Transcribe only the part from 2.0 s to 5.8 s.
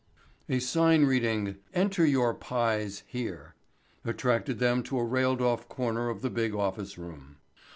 Your Pies Here," attracted them to a railed off